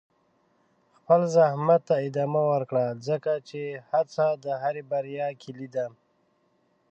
خپل 0.97 1.21
زحمت 1.35 1.81
ته 1.89 1.95
ادامه 2.07 2.41
ورکړه، 2.51 2.85
ځکه 3.07 3.31
چې 3.49 3.61
هڅه 3.91 4.25
د 4.43 4.45
هرې 4.61 4.83
بریا 4.91 5.27
کلي 5.43 5.67
ده. 5.75 5.85